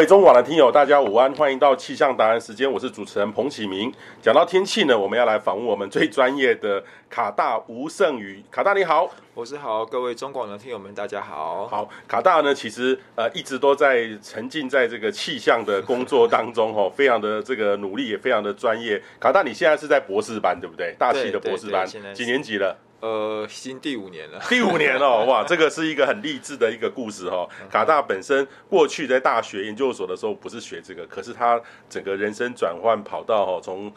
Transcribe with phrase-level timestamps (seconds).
[0.00, 3.92] 各位中广的听友，大家午安，欢迎到气象答案时间，我是主持人彭启明。
[4.22, 8.42] 讲到天气呢，我们要来访问我们最专业的卡大吴胜宇。
[8.50, 11.68] 卡大你好，我是好，各位中广的听友们，大家好。
[11.68, 19.02] 好，卡大呢，其实呃一直都在沉浸在这个气象的工作当中，哈，非常的这个努力，也非常的专业。
[19.20, 20.94] 卡大，你现在是在博士班，对不对？
[20.98, 22.74] 大气的博士班，几年级了？
[23.00, 24.38] 呃，已经第五年了。
[24.48, 27.48] 第五年哦，哇，这个是一个很励志的一个故事哈。
[27.70, 33.92] 卡大本身过去在大学研究所的时候不是学这个，可是他整个人生转换跑道哈，从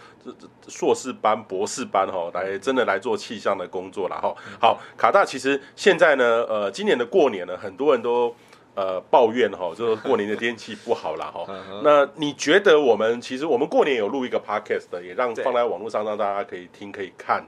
[0.67, 4.33] 硕士班、博士班哈，来真的来做气象的工作了哈。
[4.59, 8.33] 好，卡大其实现在呢，呃，今年的过年呢，很多人都。
[8.75, 11.45] 呃，抱怨哈，就是过年的天气不好啦哈。
[11.83, 17.45] 那你觉得我们其实我们过年有录一个 podcast 的，也让放在网络上让大家可以听可以看。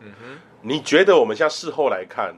[0.61, 2.35] 你觉得我们现在事后来看，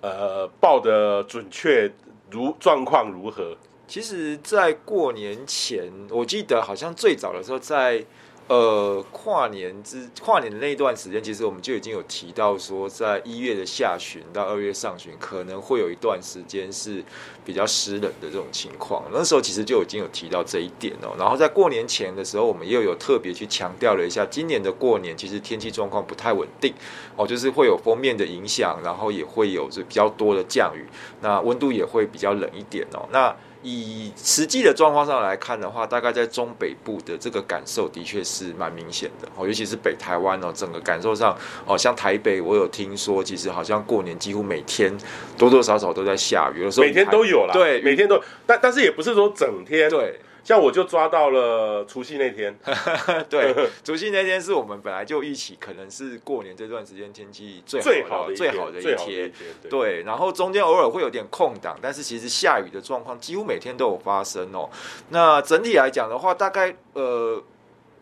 [0.00, 1.92] 呃，报的准确
[2.30, 3.56] 如状况如何？
[3.86, 8.04] 其实，在过年前，我记得好像最早的时候在。
[8.50, 17.00] 呃，跨年之跨年的那一段时间，其实我们就已经有提到说，在一月的下旬到二月上旬，可能会有一段时间是
[17.44, 19.04] 比较湿冷的这种情况。
[19.12, 21.14] 那时候其实就已经有提到这一点哦。
[21.16, 26.74] 然后在过年前的时候，我们又有特别去强调了一下，今年的过年其实天气状况不太稳定
[27.14, 30.84] 哦，就是会有封面的影响，然后也会有这比较多的降雨，
[31.20, 33.08] 那温度也会比较冷一点哦。
[33.12, 44.96] 那以实际的状况上来看的话，大概在中北部的这个感受的确是蛮明显的哦，尤其是北台湾哦，整个感受上哦，像台北，我有听说，其实好像过年几乎每天
[45.36, 50.20] 多多少少都在下雨，有时候每天都有啦，对，每天都，但但是也不是说整天，对。
[50.42, 52.56] 像我就抓到了除夕那天，
[53.28, 59.32] 对， 除夕那天是我们本来就一起可能是过年这段时间天气最好的最好的一天，天
[59.68, 64.68] 对，然后中间偶尔会有点空档，但是其实下雨的状况几乎每天都有发生哦。
[65.10, 67.42] 那整体来讲的话，大概呃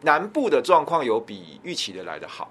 [0.03, 2.51] 南部的状况有比预期的来的好。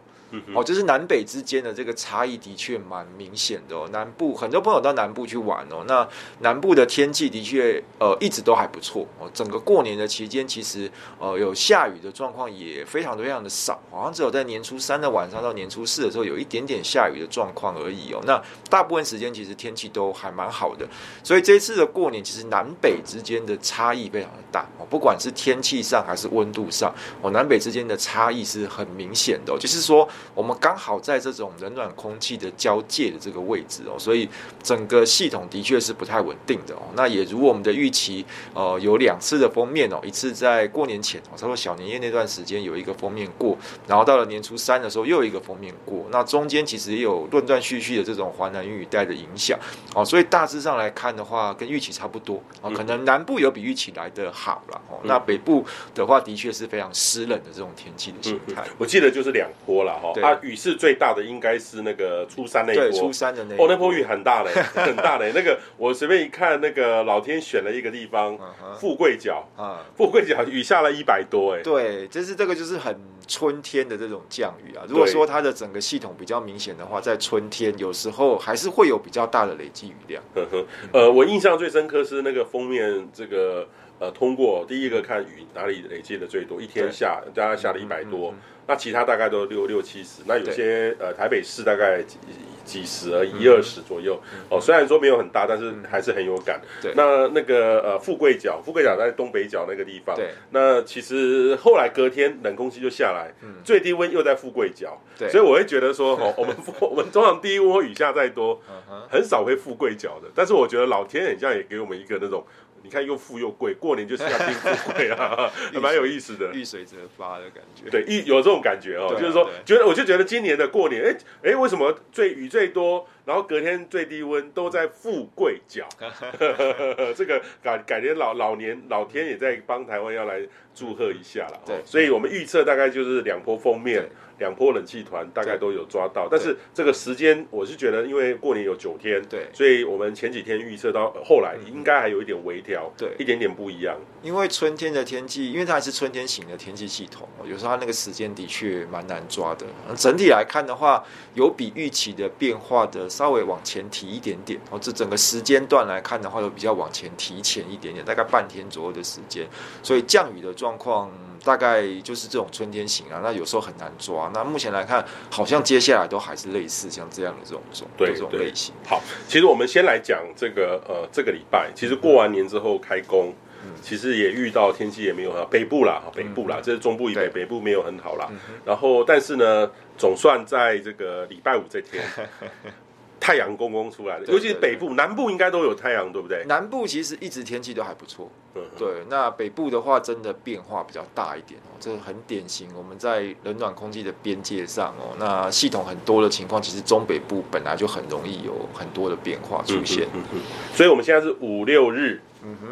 [0.54, 3.88] 哦，就是南北之间的这个差异的确蛮明显的哦。
[3.94, 6.08] 南部很多朋友到南部去玩哦，那
[6.40, 9.30] 南部的天气的确呃一直都还不错哦。
[9.34, 18.22] 整个过年的期间，其实呃有下雨的状况也非常非常的少，好像只有在年初三的晚上到年初四的时候有一点点下雨的状况而已哦。
[18.26, 20.86] 那大部分时间其实天气都还蛮好的，
[21.24, 30.06] 所以这一次的过年其实南北之间的差异非常的大哦，不管是天气上还是温度上哦，南北之间的差异是很明显的，就是说。
[30.34, 34.28] 我们刚好在这种冷暖空气的交界的这个位置哦，所以
[34.62, 36.82] 整个系统的确是不太稳定的哦。
[36.96, 43.58] 那也如我们的预期，呃，有两次的封面哦，一次在过年前哦，差不多小年夜那段时间有一个封面过，
[43.88, 46.06] 然后到了年初三的时候又有一个封面过。
[46.12, 49.58] 那中间其实也有断断续续的这种华南云雨带的影响
[49.94, 52.72] 哦，所以大致上来看的话，跟预期差不多哦。
[52.72, 55.00] 可能南部有比预期来的好了哦。
[55.04, 58.64] 那北部的话，的确是非常湿冷的这种天气的形态。
[58.78, 60.07] 我记得就是两波了哈。
[60.16, 65.32] 它雨势最大的应该是那个初三那一波，初三的那波哦，那波雨很大嘞， 很大嘞。
[65.34, 68.38] 那个我随便一看，那个老天选了一个地方，
[68.80, 71.62] 富贵角啊，富贵角雨下了一百多哎。
[71.62, 72.96] 对，就是这个就是很
[73.28, 74.84] 春天的这种降雨啊。
[74.88, 80.24] 如果说它的整个系统比较明显的话，在春天有时候还是会有比较大的累积雨量。
[80.34, 83.68] 呵呵，呃，我印象最深刻是那个封面这个
[84.00, 88.34] 呃通过第一个看雨哪里累积的最多，一天下大概下了一百多。
[88.70, 92.18] 那其他大概都六六七十，那有些呃台北市大概几
[92.66, 94.20] 几十而已，一二十左右。
[94.50, 96.60] 哦，虽然说没有很大，但是还是很有感。
[96.82, 100.14] 对，那那个呃富贵角，富贵角在东北角那个地方。
[100.18, 103.32] 对，那其实后来隔天冷空气就下来，
[103.64, 105.02] 最低温又在富贵角。
[105.18, 108.62] 对，所以我会觉得说，哦， 我们我们通常低温雨下再多，
[109.10, 110.28] 很少会富贵角的。
[110.36, 112.46] 但是我觉得老天很像也给我们一个那种。
[112.88, 117.90] 你看又富又贵，过年就是要拼富贵啊， 也蛮有意思的，遇水则发的感觉。
[117.90, 121.04] 对，一有这种感觉哦，就是说，觉得我就觉得今年的过年，
[121.44, 123.06] 哎哎，为什么最雨最多？
[123.28, 125.86] 然后隔天最低温都在富贵角，
[127.14, 130.40] 这个改改天老老年老天也在帮台湾要来
[130.74, 131.60] 祝贺一下了。
[131.66, 134.08] 对，所以我们预测大概就是两波封面，
[134.40, 136.30] 两波冷气团大概都有抓到。
[136.32, 143.98] 但是这个时间我是觉得，因为过年有九天，对，所以我们前几天预测到后来应该还有一点微调，对，一点点不一样。
[144.24, 149.66] 因为春天的天气，因为它还是春天型的天气系统，有时候它那个时间的确蛮难抓的。
[149.98, 151.04] 整体来看的话，
[151.34, 153.10] 有比预期的变化的。
[153.18, 159.48] 稍微往前提一点点，哦，这整个时间段来看的话，都比较往前提前一点点，大概半天左右的时间。
[159.82, 161.12] 所以降雨的状况
[161.44, 164.30] 大概就是这种春天型啊，那有时候很难抓。
[164.36, 168.72] 那目前来看，好像接下来都还是类似像这样的这种这种对这种类型。
[168.86, 173.34] 好，其实我们先来讲这个呃这个礼拜，其实过完年之后开工。
[173.82, 178.30] 其实也遇到天气也没有很好，北部啦，北部啦，这是中部以北，北部没有很好啦。
[178.64, 182.02] 然后，但是呢，总算在这个礼拜五这天。
[183.20, 186.44] 太阳公公出来了，尤其是北部、南部应该都有太阳，对不对？
[186.46, 188.30] 南部其实一直天气都还不错，
[188.78, 189.04] 对。
[189.10, 192.70] 那北部的话，真的变化比较大一点哦，这很典型。
[192.76, 200.08] 我们在冷暖空气的边界上哦，那系统很多的情况，其实中北部本来就很容易有很多的变化出现。
[200.14, 200.40] 嗯嗯。
[200.74, 202.68] 所以我们现在是五六日，嗯哼。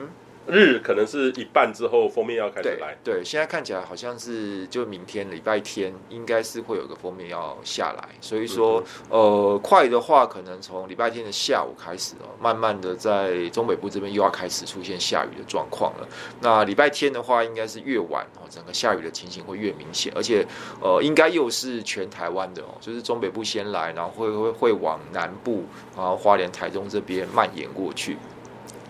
[0.47, 2.95] 日可能是一半之后，封面要开始来。
[3.03, 8.09] 对，对，现在看起来好像是就明天礼拜天，应该是会有个封面要下来。
[8.21, 16.07] 所以说，嗯、呃，快的话可能从礼拜天的下午开始哦，慢慢的在中北部这边又要开始出现下雨的状况了。
[16.42, 20.45] 那礼拜天的话，应该是越晚哦，整个下雨的情形会越明显，而且
[20.81, 25.63] 呃，应该又是全台湾的哦，就是中北部先来，然后会会会往南部，
[25.95, 28.18] 然后花莲、台中这边蔓延过去。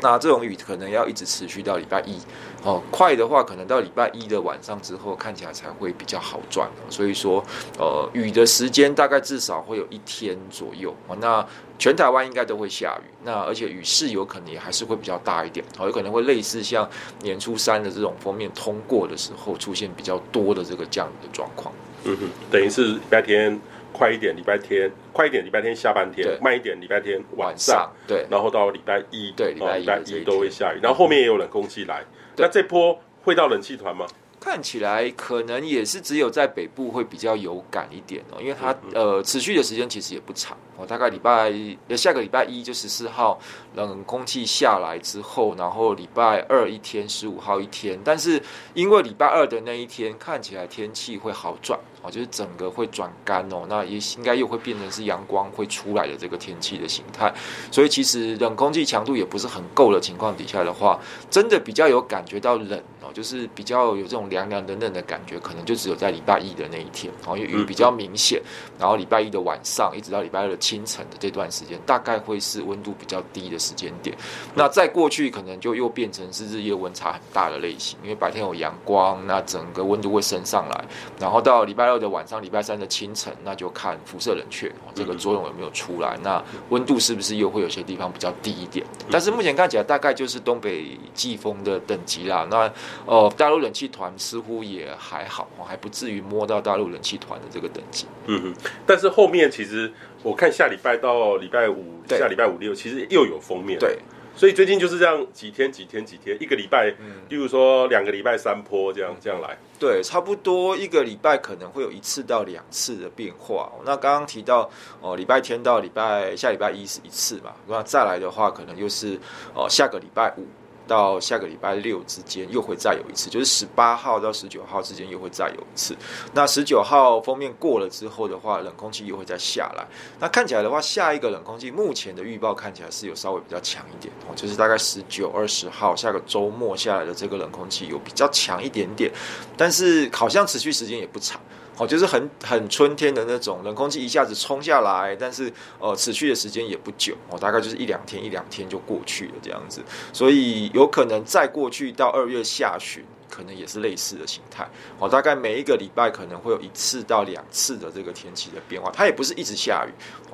[0.02, 2.20] 那这种雨可能要一直持续到礼拜一，
[2.64, 6.70] 哦，快的话可能到礼拜一的晚上之后，看起来才会比较好转。
[6.90, 7.44] 所以说，
[7.80, 10.94] 呃，雨的时间大概至少会有一天左右。
[11.20, 11.46] 那
[11.80, 16.88] 全台湾应该都会下雨，那而且雨势有可能也还是会比较大一点，哦，有可能会类似像
[17.22, 21.74] 年初三的这种锋面通过的时候，出现比较多的这个降雨的状况。
[22.04, 23.60] 嗯哼，等于是礼拜天。
[23.96, 27.90] 快一点，礼拜天快一点，礼拜天下半天；慢一点，礼拜天晚上。
[28.06, 30.80] 对，然后到礼拜一，对，礼拜一，礼拜一都会下雨。
[30.84, 32.04] 然后后面也有冷空气来，
[32.36, 34.06] 那这波会到冷气团吗？
[34.38, 41.52] 看起来可能也是只有在北部会比较有感一点哦，因为它呃持续的时间其实也不长哦，大概礼拜
[41.98, 43.40] 下个礼拜一就十四号
[43.74, 48.40] 冷空气下来之后，然后礼拜二一天，十五号一天，但是
[48.76, 57.34] 因为礼拜二的那一天看起来天气会好转哦，就是整个会转干哦，那也应该又会变成是阳光会出来的这个天气的形态，
[57.72, 61.00] 所以其实冷空气强度也不是很够的情况底下的话，
[61.30, 63.10] 真的比较有感觉到冷哦。
[63.14, 68.42] 就是比较有这种凉凉冷冷的感觉，可能就只有在礼拜一的那一天，哦，因为雨比较明显，
[68.78, 74.14] 然后礼拜一的晚上一直到礼拜二的清晨的这段时间，大概会是温度比较低的时间点。
[74.54, 80.86] 那再过去，可能就又变成是日夜温差很大的类型，因为白天有阳光，那整个温度会升上来，
[81.18, 88.86] 然后到礼拜二的晚上、礼拜三的清晨，那就看辐射冷却这个作用有没有出来，那温度是不是又会有些地方比较低一点？
[89.12, 92.48] 但是目前看起来，大概就是东北季风的等级啦。
[92.50, 92.72] 那
[93.06, 98.06] 哦，大陆冷气团似乎也还好，还不至于摸到大陆冷气团的这个等级。
[98.28, 99.92] 嗯哼，但是后面其实
[100.24, 103.80] 我看下礼拜到礼拜五，下礼拜五六其实又有封面。
[103.80, 104.00] 对，
[104.36, 109.58] 所以最近就是这样几天几天几天，一个礼拜，嗯，例如说两个礼拜三波这样这样来。
[109.80, 113.72] 对，差不多一个礼拜可能会有一次到两次的变化。
[113.86, 114.70] 那刚刚提到
[115.02, 119.20] 哦，礼拜天到礼拜下礼拜一是一次嘛，那再来的话可能又是
[119.54, 120.46] 哦下个礼拜五。
[120.88, 125.96] 到下个礼拜六之间又会再有一次，就是十八号到十九号之间又会再有一次。
[126.34, 129.86] 那十九号封面过了之后的话，冷空气又会再下来。
[130.20, 139.12] 那看起来的话，下一个冷空气目前的预报看起来是有稍微比较强一点哦，就是大概十九、二十号下个周末下来的这个冷空气有比较强一点点，
[139.58, 141.40] 但是好像持续时间也不长。
[141.78, 149.82] 哦，就是很很春天的那种冷空气一下子冲下来，但是呃持续的时间也不久哦，大概就是一两天一两天就过去了这样子，
[150.14, 153.04] 所以有可能再过去到二月下旬。
[153.28, 154.66] 可能也是类似的形态，
[154.98, 159.92] 哦，大概每一个礼拜可能会有一次到两次的这个天气的变化，它也不是一直下雨，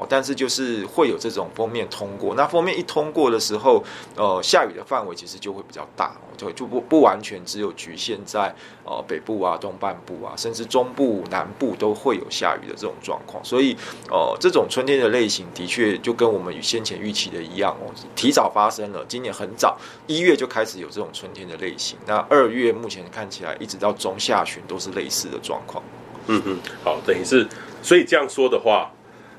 [0.09, 2.33] 但是就是会有这种封面通过。
[2.35, 3.83] 那封面一通过的时候，
[4.15, 8.53] 呃，下雨的范围其实就会比较大，就就不不完全只有局限在
[8.83, 13.43] 呃北部啊、东半部啊，甚至中部、南部都会有下雨的这种状况。
[13.45, 13.77] 所以，
[14.09, 19.77] 呃，这种春天的类型的确就跟我们与先前预期的一样哦，提早发生了，今年很早
[20.07, 21.97] 一月就开始有这种春天的类型。
[22.07, 22.71] 那二月。
[22.81, 25.83] 目前看起来，一直到中下旬都是类似的状况。
[26.27, 27.47] 嗯嗯，好，等于是，
[27.83, 28.91] 所以这样说的话，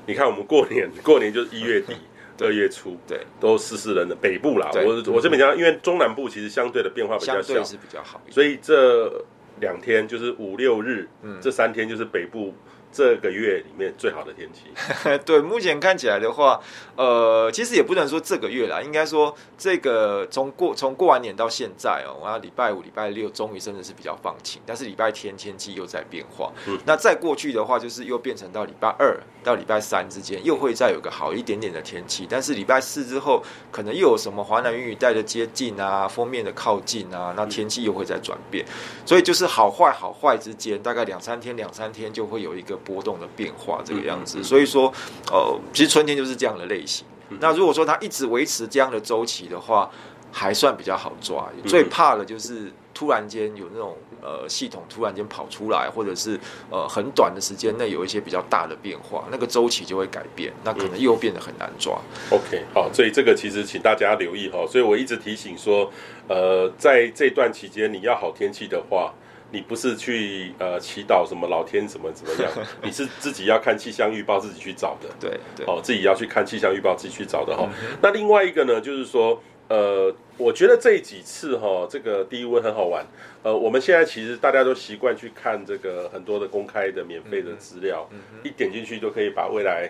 [0.05, 1.93] 你看我们过年， 过年就是一月底、
[2.41, 4.69] 二月初，对，都湿湿冷的北部啦。
[4.85, 9.23] 我我这边讲，因为中南部其实相对的变化比较小，是比较好，所以这
[9.59, 12.53] 两天就是五六日，嗯，这三天就是北部。
[12.93, 14.65] 这个月里面最好的天气，
[15.25, 16.61] 对，目前看起来的话，
[16.95, 26.53] 呃，其实也不能说这个月啦，应该说这个从过从过完年到现在哦，然后礼拜五、礼拜六终于真的是比较放晴，但是礼拜天天气又在变化。
[26.67, 38.63] 嗯，那再过去的话，就是又变成到礼拜二到礼拜三之间，又会再有个好一点点的天气，但是礼拜四之后，可能又有什么华南云雨带的接近啊，封面的靠近啊，那天气又会再转变，
[39.03, 42.77] 所以就是好坏好坏之间，大概两三天两三天就会有一个。
[42.83, 44.93] 波动的变化这个样子，所以说，
[45.31, 47.05] 呃，其实春天就是这样的类型。
[47.39, 49.89] 那如果说它一直维持这样的周期的话，
[50.31, 61.99] 还算比较好抓，最怕的就是突然间有那种呃系统突然间跑出来，或者是呃很短的时间内有一些比较大的变化，那个周期就会改变，那可能又变得很难抓。
[62.29, 65.91] OK，好，所以这个其实请大家留意哈，所以我一直提醒说，
[66.27, 69.13] 呃，在这段期间你要好天气的话。
[69.53, 72.51] 你不是去呃祈祷什么老天怎么怎么样？
[72.81, 75.07] 你是自己要看气象预报，自己去找的。
[75.19, 77.69] 对对，哦，自己要去看气象预报，自己去找的哈。
[77.69, 83.05] 嗯、那另外一个呢，就是说，呃，我觉得这几次哈，这个低温很好玩。
[83.43, 89.87] 呃，我们现在其实大家都习惯去看这个很多的公开的免费的资料，嗯嗯、一点进去就可以把未来，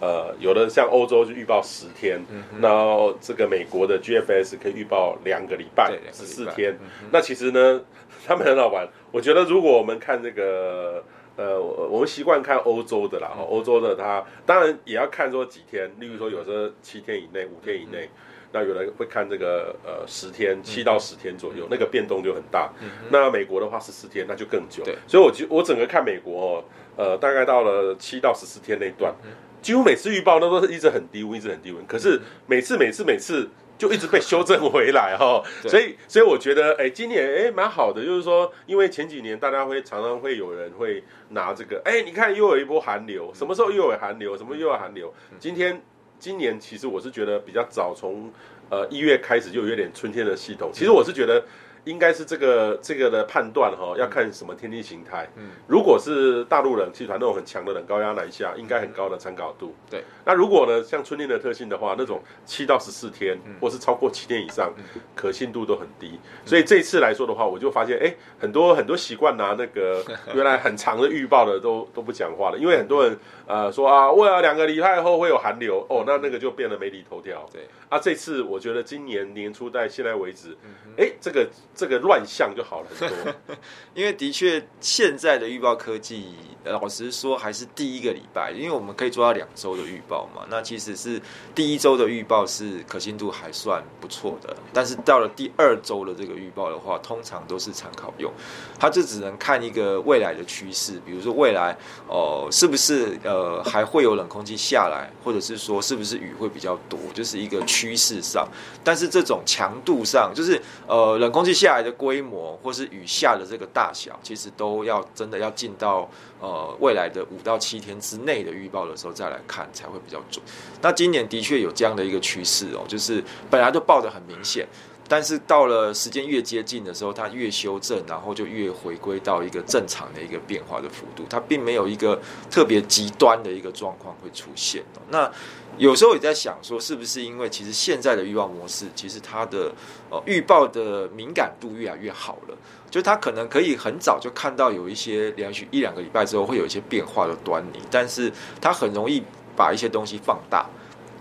[0.00, 6.76] 呃，有的像欧洲就预报十天，嗯、然后这个美国的 GFS 可以预报两个礼拜，十四天。
[7.12, 7.80] 那其实呢，
[8.26, 8.88] 他们很好玩。
[9.12, 11.04] 我觉得如果我们看这个，
[11.36, 18.08] 呃，我们习惯看欧洲的啦，欧洲的它当然也要看说几天，例如说有时候七天以内、五天以内，
[18.52, 22.72] 那有人会看这个呃十天，七到十天左右，那个变动就很大。
[23.10, 24.84] 那美国的话十四天，那就更久。
[25.06, 26.64] 所以我就我整个看美国哦，
[26.96, 29.14] 呃，大概到了七到十四天那段，
[29.60, 31.84] 几乎每次预报那都是一直很低温，一直很低温。
[31.86, 33.48] 可是每次每次每次。
[33.76, 45.12] 就一直被修正回来哈，所以所以我觉得哎，今年哎蛮好的，就是说，因为前几年大家会常常会有人会拿这个，哎，你看又有一波寒流，什么时候又有寒流，什么又有寒流？
[45.38, 45.82] 今天
[46.18, 48.32] 今年其实我是觉得比较早，从
[48.70, 51.44] 呃一月开始就有点春天的系统，其实我是觉得。
[51.84, 55.28] 应该是这个这个的判断哈，要看什么天气形态。
[55.36, 59.74] 嗯，如果是大陆冷气团那种很强的冷高压南下，应该很高的参考度。
[59.90, 64.72] 对，那如果呢，像春天的特性的话，那种七到十四天，或是超过七天以上，
[65.14, 66.18] 可信度都很低。
[66.46, 70.02] 所以这次来说的话，我就发现，哎，很多很多习惯拿那个
[70.34, 77.46] 原来很长的预报的都都不讲话了，因为很多人呃说啊，为了两个礼拜后会有寒流哦，那那个就变得媒体头条。
[77.52, 80.56] 对，啊，这次我觉得今年年初到现在为止，
[80.96, 81.46] 哎，这个。
[81.74, 83.34] 这个乱象就好了很多，
[83.94, 90.46] 因为的确现在的预报科技，老实说还是第一个礼拜，因为我们可以做到两周的预报嘛。
[90.48, 91.20] 那其实是
[91.52, 98.30] 第一周的预报是可信度还算不错的，但是到了第二周的这个预报的话，通常都是参考用，
[98.78, 101.76] 它就只能看一个未来的趋势，比如说未来
[102.08, 108.46] 哦、是不是呃还会有冷空气下来，或者是说是不是雨会比较多，就是一个趋势上。
[108.84, 111.63] 但是这种强度上，就是呃冷空气。
[111.64, 116.06] 下来的规模，或是雨下的这个大小，其实都要真的要进到
[116.38, 120.44] 呃未来的五到七天之内的预报的时候再来看，才会比较准。
[120.82, 124.68] 那今年的确有这样的一个趋势哦，就是本来就报的很明显。
[125.06, 132.20] 但是到了时间越接近的时候，它越修正，然后就越回归到一个正常的一个变化的幅度，它并没有一个
[132.50, 134.82] 特别极端的一个状况会出现。
[135.10, 135.30] 那
[135.76, 139.72] 有时候也在想说，是不是因为其实现在的预报模式，其实它的
[140.08, 142.56] 呃预报的敏感度越来越好了，
[142.90, 149.22] 就它可能可以很早就看到有一些连续一两个礼拜之后会有一些变化的端倪，但是它很容易
[149.56, 150.64] 把一些东西放大。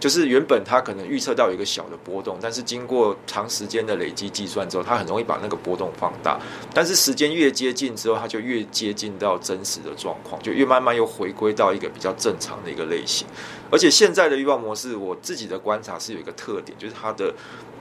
[0.03, 6.37] 就是原本它可能预测到有一个小的波动，但是经过长时间的累积计算之后，它很容易把那个波动放大。
[6.73, 13.25] 但是时间越接近之后，它就越接近到真实的状况，就越慢慢又回归到一个比较正常的一个类型。
[13.71, 17.33] 而且现在的预报模式，我自己的观察是有一个特点，就是它的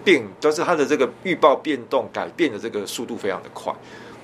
[0.04, 3.74] 变，就是它的这个预报变动改变的这个速度非常的快。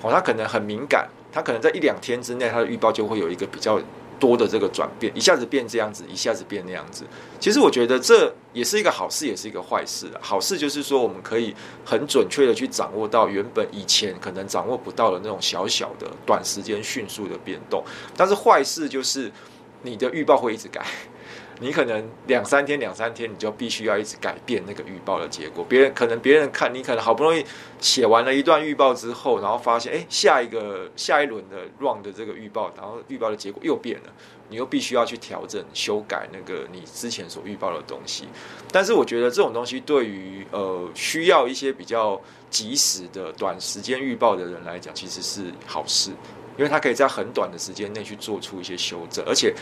[0.01, 3.77] 哦，它可能很敏感，它可能在一两天之内，它的预报就会有一个比较。
[4.19, 7.03] 多的这个转变，一下子变这样子，一下子变那样子。
[7.39, 10.07] 其实我觉得这也是一个好事，也是一个坏事。
[10.19, 17.83] 好事就是说，我们可以很准确的去掌握到原本以前可能掌握不到的那种小小的、短时间迅速的变动。
[18.17, 19.31] 但是坏事就是
[19.83, 20.85] 你的预报会一直改。
[21.61, 25.65] 你可能两三天、两三天，你就必须要一直改变那个预报的结果。
[25.67, 27.45] 别人可能别人看你可能好不容易
[27.79, 34.13] 写完了一段预报之后，然后发现，哎，下一个下一轮的 run 的这个预报，然后预报的结果又变了，
[34.47, 38.23] 你又必须要去调整、修改那个你之前所预报的东西。
[38.71, 46.11] 但是我觉得这种东西对于呃需要一些比较及时的短时间预报的人来讲，其实是好事，
[46.57, 49.53] 因为他可以在很短的时间内去做出一些修正，而且。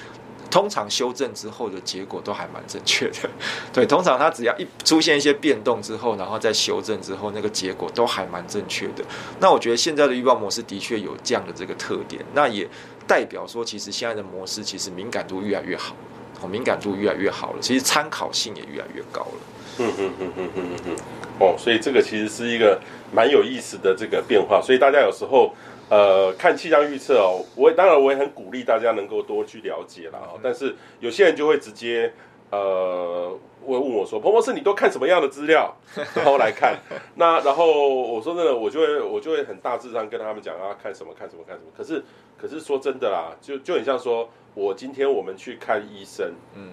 [0.50, 3.30] 通常修正之后的结果都还蛮正确的，
[3.74, 9.04] 对，通常它只要一出现一些变动之后，然后再修正之后，那个结果都还蛮正确的。
[9.40, 12.68] 那我觉得现在的预报模式的确有这样的这个特点，那也
[13.06, 15.96] 代表说，其实现在的模式其实敏感度越来越好，
[16.42, 19.40] 哦，敏感度越来越好了，其实参考性也越来越高了。
[19.80, 20.96] 嗯嗯嗯嗯嗯嗯，
[21.40, 22.80] 哦，所以这个其实是一个
[23.14, 25.54] 蛮有意思的这个变化，所以大家有时候。
[25.90, 30.20] 呃，看气象预测哦，我当然我也很鼓励大家能够多去了解啦。
[30.44, 32.12] 但是有些人就会直接
[32.50, 33.32] 呃，
[33.64, 35.74] 我问我说，彭博士，你都看什么样的资料，
[36.16, 36.78] 然后来看？
[37.16, 41.72] 那然后我说真的，我就会我就会很大致上跟他们讲啊，看什么看什么看什么。
[41.78, 42.04] 可是
[42.38, 46.72] 可是说真的啦，就就很像说，我今天我们去看医生，嗯，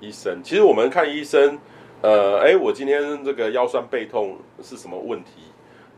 [0.00, 1.58] 医生，其实我们看医生，
[2.02, 5.30] 呃，哎，我今天这个腰酸背痛是什么问题？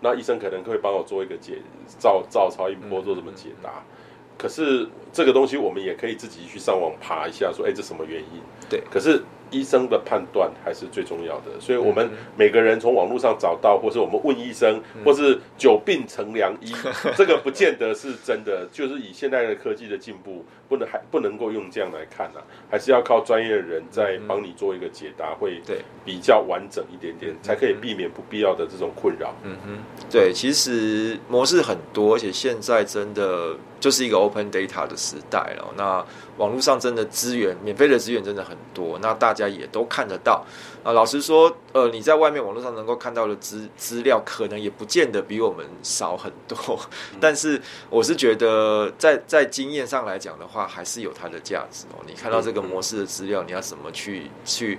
[0.00, 1.58] 那医生可能会帮我做一个解，
[1.98, 3.70] 照照超音波做什么解答。
[3.70, 3.94] 嗯嗯嗯
[4.38, 8.40] 可是这个东西我们也可以自己去上网爬一下，说，哎，这什么原因？
[8.70, 8.80] 对。
[8.88, 16.72] 可是医生的判断还是最重要的，所以我们每个人从网络上找到，或是我们问医生，或是久病成良医，
[17.18, 18.64] 这个不见得是真的。
[18.70, 25.60] 就是以现在的科技的进步，不能还不能够用这样来看啊，还是要靠专业的人在帮你做一个解答，会
[26.04, 29.34] 比较完整一点点，才可以避免不必要的这种困扰。
[29.42, 29.78] 嗯哼，
[30.10, 33.56] 对，其实模式很多，而且现在真的。
[33.80, 35.72] 就是一个 open data 的时代了。
[35.76, 36.04] 那
[36.36, 40.44] 网络上真的资源，免费的资源真的很多，那大家也都看得到。
[40.88, 46.80] 啊，老实说，呃，你在外面网络上能够看到的资资料，可能也不见得比我们少很多。
[47.20, 52.02] 但是，我是觉得在在经验上来讲的话，还是有它的价值哦。
[52.06, 54.78] 你看到这个模式的资料，你要怎么去去？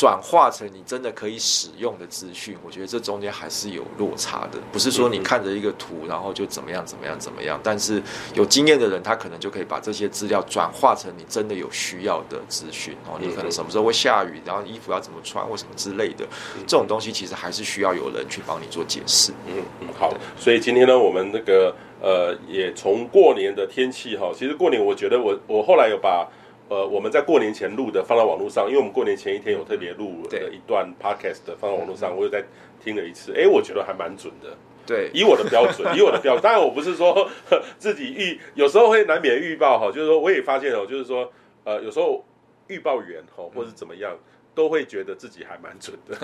[0.00, 4.58] 转化成你真的可以使用的资讯，我觉得这中间还是有落差的。
[4.72, 7.60] 不是说你看着一个图，然后就怎么样怎么样怎么样。
[7.62, 8.02] 但是
[8.32, 13.18] 有经验的人，他可能就可以把这些资料转化成你真的有需要的资讯哦。
[13.20, 16.26] 你可能什么时候会下雨，然后衣服要怎么穿，或什么之类的，
[16.66, 19.32] 这种东西其实还是需要有人去帮你做解释。
[19.46, 20.14] 嗯嗯，好。
[20.38, 26.26] 所以今天呢，我们那个呃，也从过年的天气哈，其实过年我觉得我我后来有把。
[26.70, 32.44] 呃，我们在过年前录的放到网络上，因为我们过年前一天有特别录的一段 podcast 放到网络上，我又再
[32.80, 34.56] 听了一次，哎，我觉得还蛮准的。
[34.86, 37.28] 对，以我的标准，以我的标准，当然我不是说
[37.76, 41.30] 自己预，有时候会难免预报哈，就是说我也发现哦，就是说
[41.64, 42.24] 呃，有时候
[42.68, 44.16] 预报员哈，或是怎么样，
[44.54, 46.16] 都会觉得自己还蛮准的。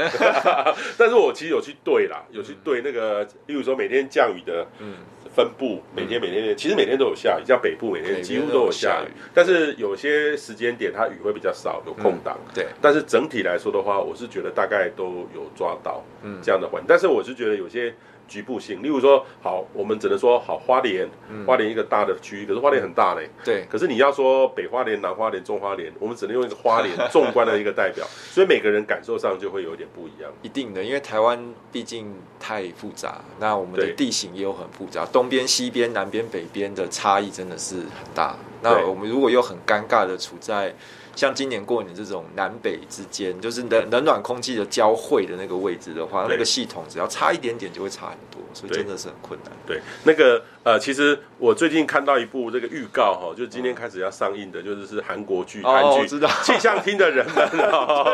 [0.97, 4.94] 但是我其实有去对啦，有去对那个，例如说每天降雨的，嗯。
[5.37, 12.38] 分布每天每天其实每天都有下雨，像北部每天几乎都有下雨，但是有些时间点它雨会比较少，有空档。
[12.55, 16.03] 对，但是整体来说的话，我是觉得大概都有抓到
[16.42, 17.94] 这样的环境，但是我是觉得有些。
[18.27, 21.09] 局部性，例如说，好，我们只能说好花莲，
[21.47, 23.29] 花莲一个大的区域，可是花莲很大嘞。
[23.45, 23.65] 对。
[23.71, 30.31] 可是你要说北花莲、南花莲、中花莲，我们只能用一个花莲 纵观的一个代表，所以每个人感受上就会有点不一样。
[30.43, 31.39] 一定的，因为台湾
[31.71, 38.37] 毕竟太复杂，那我们的地形也有很复杂，东边、西边、南边、北边的差异真的是很大。
[38.70, 40.74] 那我们如果又很尴尬的处在。
[41.16, 49.50] 像今年过年这种南北之间，就是冷冷暖空气的交汇的那个位置的话，那个系统只要差一点点就会差很多，所以真的是很困难。
[49.66, 57.48] 对，那个呃，其实我最近看到一部这个预告哈，就是今天开始要上映的，就是是韩国剧，韩剧，知道气象厅的人们，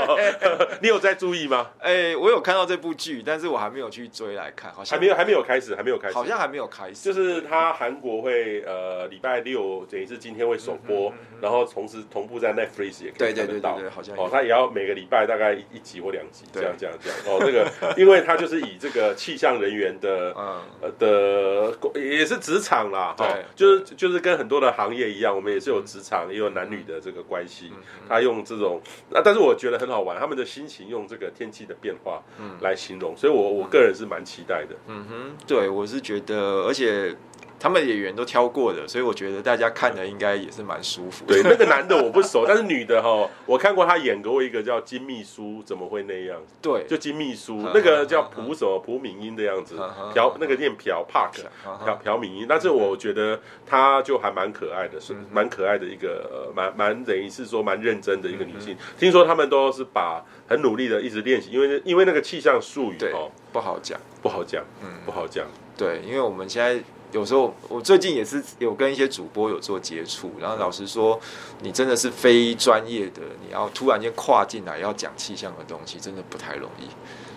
[0.81, 1.71] 你有在注意吗？
[1.81, 7.03] 哎，我有看到这部剧，但是我还没有去追来看，好像还没有还没有开始，还没有开始，好像还没有开始。
[7.03, 13.03] 就是他韩国会呃礼拜六等于是今天会首播，然后同时同步在 Netflix。
[13.17, 17.19] 对对对对，好像哦，他也要每个礼拜大概一集或两集这样这样这样。
[17.27, 20.35] 哦，这个 因为他就是以这个气象人员的
[20.81, 27.73] 呃的也是职场啦，哈，就是就是跟很多的行业一样，我们也是有职场也有男女的这个关系，
[28.09, 32.23] 他用这种那但是我觉得很好玩，他们的心情用这个天气的变化
[32.61, 34.77] 来形容，所以我我个人是蛮期待的。
[34.87, 37.15] 嗯哼，对我是觉得，而且。
[37.63, 41.41] 他们演员都挑过的，所以我觉得大家看的应该也是蛮舒服的。
[41.41, 46.41] 对，那个男的我不熟，但是女的哈，我看过他演过一个叫金秘书，怎么会那样？
[46.61, 49.77] 对，就金秘书，那个叫朴什么朴敏英的样子，
[50.13, 52.47] 朴那个念朴 Park，朴朴敏英。
[52.49, 58.77] 但是我觉得她就还蛮可爱的，是蛮可爱的一个，蛮蛮等于是说蛮认真的一个女性。
[58.99, 65.47] 听说他们都是把很努力的一直练习，因为因为那个气象术语哦不好讲，不好讲，嗯，不好讲。
[65.77, 66.83] 对，因为我们现在。
[67.13, 71.21] 有时候我最近也是有跟一些主播有做接触，然后老实说，
[71.61, 76.89] 你真的是非专业的，你要突然间跨进来要讲气象的东西，真的不太容易。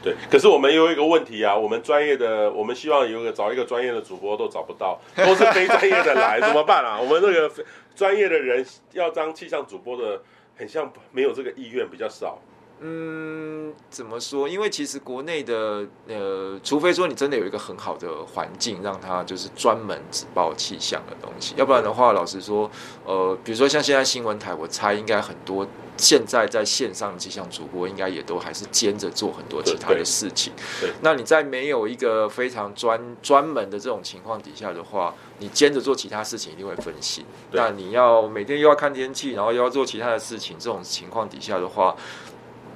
[0.02, 7.00] 对，可是我们有一个问题啊，我们专业的，我们希望有个找一个专业的主播都找不到，都是非专业的来，怎么办啊？
[7.00, 7.52] 我们这个
[7.96, 10.22] 专业的人要当气象主播的，
[10.56, 12.40] 很像没有这个意愿比较少。
[12.82, 14.48] 嗯，怎么说？
[14.48, 22.70] 因为其实国内的呃，除非说你真的有一个很好的环境，让他就是专门只报气象的东西，要不然的话，老实说，
[23.06, 25.66] 呃，比如说像现在新闻台，我猜应该很多
[25.98, 30.52] 现在在线上的气象主播，应该也都还是兼着做很多其他的事情。
[30.82, 37.26] 对，对，那你在没有一个非常专专门的这种情况底下的话，你兼着做其他事情一定会分心。
[37.54, 41.96] 那你要每天又要看天气，然后又要做其他的事情，这种情况底下的话，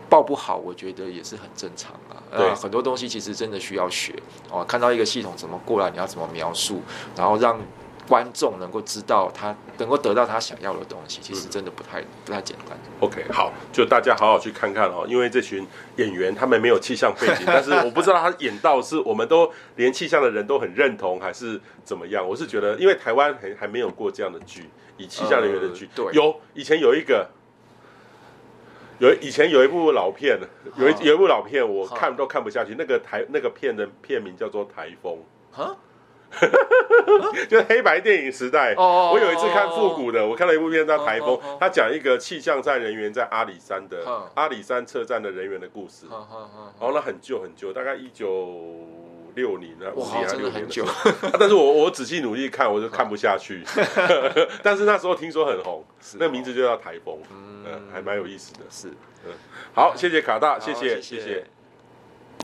[0.09, 2.17] 报不好，我觉得也是很正常啊。
[2.31, 4.13] 呃，很多东西其实真的需要学
[4.49, 4.65] 哦。
[4.65, 6.81] 看到一个系统怎么过来，你要怎么描述，
[7.15, 7.59] 然后让。
[8.07, 12.75] 观众能够知道他能够得到他想要的东西，其实真的不太不太简单。
[13.01, 15.63] OK，好，就大家好好去看看哦，因为这群
[15.97, 22.27] 演员他们没有气象背景， 但是我不知道他演到是我们都连气象的人都很认同，还是怎么样？
[22.27, 24.67] 我是觉得，因为台湾还还没有过这样的剧，
[24.97, 27.29] 以气象人员的剧，呃、对，有以前有一个，
[28.99, 30.39] 有以前有一部老片，
[30.77, 35.17] 有一有一部老片，我看都看不下去，那个台那个片的片名叫做《台风》。
[37.49, 46.05] 就是黑白电影时代，我有一次看复古的，我看了一部片叫《台风》，他讲一个气象站人员在阿里山的阿里山车站的人员的故事。
[46.07, 48.27] 然后那很旧很旧，大概一九
[49.35, 50.85] 六年了，五年还是六年的。
[51.39, 53.63] 但是我我仔细努力看，我就看不下去。
[54.63, 58.59] 但是那时候听说很红，那个名字就叫《台风》，嗯，还蛮有意思的。
[58.69, 58.93] 是，
[59.73, 61.45] 好，谢谢卡大，谢谢谢谢。